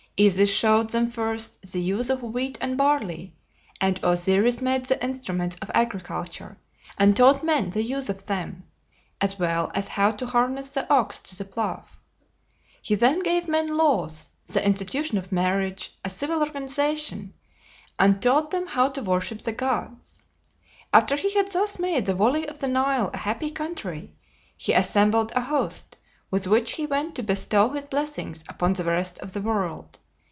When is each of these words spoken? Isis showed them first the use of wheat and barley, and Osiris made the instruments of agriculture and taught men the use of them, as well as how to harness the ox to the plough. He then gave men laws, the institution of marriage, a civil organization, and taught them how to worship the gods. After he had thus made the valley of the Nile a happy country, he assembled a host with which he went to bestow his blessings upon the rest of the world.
Isis 0.19 0.53
showed 0.53 0.91
them 0.91 1.09
first 1.09 1.71
the 1.71 1.79
use 1.81 2.11
of 2.11 2.21
wheat 2.21 2.55
and 2.61 2.77
barley, 2.77 3.33
and 3.79 3.99
Osiris 4.03 4.61
made 4.61 4.85
the 4.85 5.03
instruments 5.03 5.55
of 5.63 5.71
agriculture 5.73 6.59
and 6.95 7.15
taught 7.17 7.43
men 7.43 7.71
the 7.71 7.81
use 7.81 8.07
of 8.07 8.27
them, 8.27 8.63
as 9.19 9.39
well 9.39 9.71
as 9.73 9.87
how 9.87 10.11
to 10.11 10.27
harness 10.27 10.75
the 10.75 10.87
ox 10.93 11.21
to 11.21 11.35
the 11.35 11.43
plough. 11.45 11.85
He 12.83 12.93
then 12.93 13.21
gave 13.23 13.47
men 13.47 13.65
laws, 13.75 14.29
the 14.45 14.63
institution 14.63 15.17
of 15.17 15.31
marriage, 15.31 15.91
a 16.05 16.09
civil 16.11 16.41
organization, 16.41 17.33
and 17.97 18.21
taught 18.21 18.51
them 18.51 18.67
how 18.67 18.89
to 18.89 19.01
worship 19.01 19.41
the 19.41 19.53
gods. 19.53 20.19
After 20.93 21.15
he 21.15 21.33
had 21.33 21.51
thus 21.51 21.79
made 21.79 22.05
the 22.05 22.13
valley 22.13 22.47
of 22.47 22.59
the 22.59 22.67
Nile 22.69 23.09
a 23.11 23.17
happy 23.17 23.49
country, 23.49 24.13
he 24.55 24.73
assembled 24.73 25.31
a 25.35 25.41
host 25.41 25.97
with 26.29 26.45
which 26.45 26.73
he 26.73 26.85
went 26.85 27.15
to 27.15 27.23
bestow 27.23 27.69
his 27.69 27.85
blessings 27.85 28.43
upon 28.47 28.73
the 28.73 28.83
rest 28.83 29.17
of 29.19 29.33
the 29.33 29.41
world. 29.41 29.97